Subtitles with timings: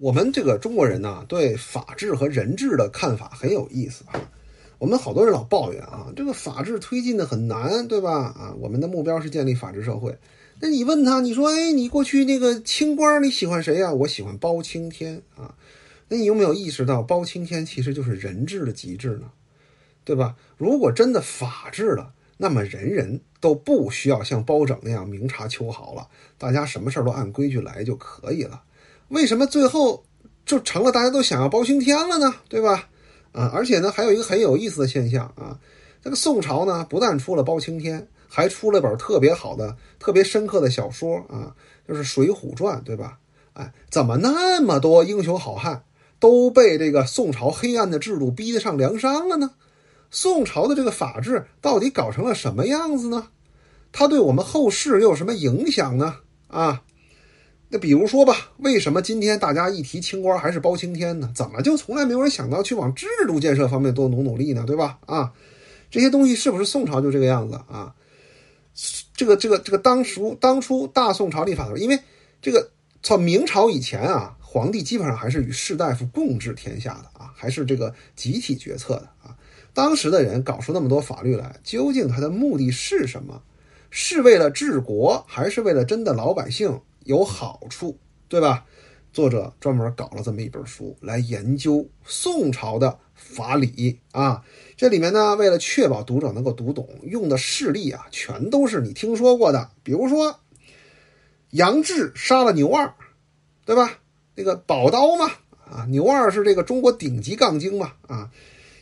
[0.00, 4.18] 我们这个中国人呢，对法治和人治的看法很有意思啊。
[4.78, 8.28] 我们好多人老抱怨啊，这个法治推进的很难，对吧？
[8.28, 10.16] 啊，我们的目标是建立法治社会。
[10.58, 13.92] 那你问他，你说，哎，你过去那个清官你喜欢谁呀？
[13.92, 15.54] 我喜欢包青天啊。
[16.08, 19.30] 那你有没有意识到，包青天其实就是人治的极致呢？
[20.02, 20.34] 对吧？
[20.56, 26.08] 如果真的法治了，那么人人都不需要像包拯那样明察秋毫了，
[26.38, 28.62] 大家什么事儿都按规矩来就可以了。
[29.10, 30.02] 为什么最后
[30.44, 32.34] 就成了大家都想要包青天了呢？
[32.48, 32.88] 对吧？
[33.32, 35.56] 啊，而且呢，还有一个很有意思的现象啊，
[36.02, 41.54] 这个宋朝呢，不但出了包青天，还出了本特别好的、特别深刻的小说啊，
[41.86, 43.18] 就是《水浒传》，对吧？
[43.52, 45.84] 哎，怎么那么多英雄好汉
[46.18, 49.50] 都被这个宋朝黑暗的制度逼得上梁山了呢？
[50.10, 53.28] 宋朝的这个法治到底搞成了什么样子呢？
[53.92, 56.16] 它对我们后世又有什么影响呢？
[56.48, 56.82] 啊？
[57.72, 61.30] 那比如说吧，为什么今天大家一提清官还是包青天呢？
[61.32, 64.64] 怎么就从来没有人想到去往制度建设方面多努努力呢？
[64.66, 64.98] 对吧？
[65.06, 65.32] 啊，
[65.88, 67.94] 这些东西是不是宋朝就这个样子啊？
[69.14, 71.96] 这个这个这个当初当初大宋朝立法的时候，因为
[72.42, 72.70] 这个
[73.04, 79.36] 从明朝以前啊，皇帝基本上还是与士大夫共治天下的啊，还是这个集体决策的啊。
[79.72, 83.40] 当时的人搞出那么多法律来，究竟他的目的是什么？
[83.90, 86.80] 是为了治国，还是为了真的老百姓？
[87.04, 87.98] 有好处，
[88.28, 88.64] 对吧？
[89.12, 94.44] 作者专门搞了这么一本书来研究宋朝的法理啊。
[94.76, 99.68] 这里面呢，为了确保读者能够读懂，用的事例啊，全都是你听说过的。
[99.82, 100.38] 比如说，
[101.50, 102.94] 杨志杀了牛二，
[103.64, 103.98] 对吧？
[104.36, 105.28] 那个宝刀嘛，
[105.68, 108.30] 啊，牛二是这个中国顶级杠精嘛，啊，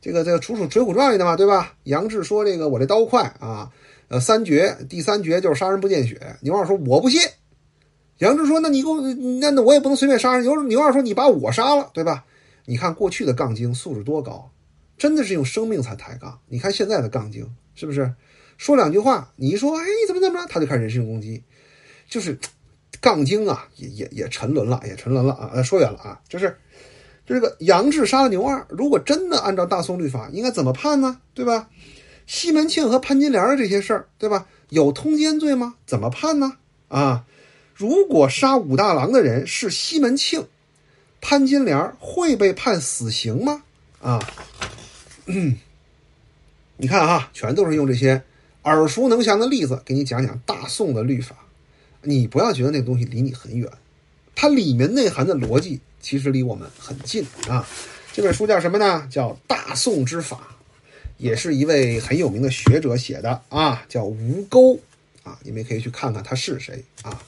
[0.00, 1.74] 这个这个楚楚《水浒传》里的嘛，对吧？
[1.82, 3.72] 杨志说这个我这刀快啊，
[4.06, 6.36] 呃，三绝，第三绝就是杀人不见血。
[6.42, 7.20] 牛二说我不信。
[8.22, 9.00] 杨志说：“那你给我，
[9.40, 10.44] 那那我也不能随便杀人。
[10.44, 12.24] 牛牛二说：‘你把我杀了，对吧？’
[12.66, 14.48] 你看过去的杠精素质多高，
[14.96, 16.38] 真的是用生命才抬杠。
[16.46, 18.14] 你看现在的杠精是不是？
[18.56, 21.42] 说两句话，你一说，哎，怎么怎么着，他就开始人身攻击，
[22.08, 22.38] 就是
[23.00, 25.60] 杠精啊，也也也沉沦了，也沉沦了啊！
[25.60, 26.56] 说远了啊，就是
[27.26, 31.18] 这个杨志杀了牛二，如果真的按照大宋律法，应该怎么判呢？
[31.34, 31.68] 对吧？
[32.28, 34.46] 西门庆和潘金莲的这些事儿，对吧？
[34.68, 35.74] 有通奸罪吗？
[35.84, 36.58] 怎么判呢？
[36.86, 37.24] 啊？”
[37.74, 40.46] 如果杀武大郎的人是西门庆，
[41.20, 43.62] 潘金莲会被判死刑吗？
[44.00, 44.18] 啊，
[45.26, 45.56] 嗯
[46.76, 48.22] 你看哈，全都是用这些
[48.64, 51.36] 耳熟能详的例子给你讲讲大宋的律法。
[52.02, 53.70] 你不要觉得那个东西离你很远，
[54.34, 57.64] 它里面内涵的逻辑其实离我们很近啊。
[58.12, 59.06] 这本书叫什么呢？
[59.08, 60.36] 叫《大宋之法》，
[61.16, 64.80] 也是一位很有名的学者写的啊，叫吴钩
[65.22, 65.38] 啊。
[65.44, 67.22] 你们可以去看看他是谁啊。